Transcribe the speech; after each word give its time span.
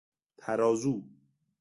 ترازو 0.41 0.93